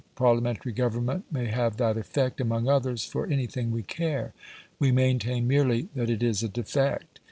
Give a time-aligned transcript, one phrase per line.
[0.15, 4.33] Parliamentary government may have that effect, among others, for anything we care:
[4.79, 7.19] we maintain merely that it is a defect."